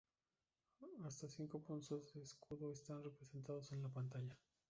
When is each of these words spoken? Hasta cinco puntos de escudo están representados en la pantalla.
Hasta 1.03 1.27
cinco 1.27 1.61
puntos 1.61 2.11
de 2.15 2.23
escudo 2.23 2.71
están 2.71 3.03
representados 3.03 3.71
en 3.71 3.83
la 3.83 3.89
pantalla. 3.89 4.35